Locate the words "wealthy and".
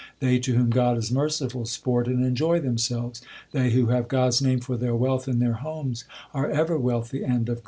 6.79-7.41